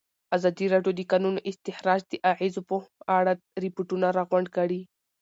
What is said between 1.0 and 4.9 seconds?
کانونو استخراج د اغېزو په اړه ریپوټونه راغونډ کړي.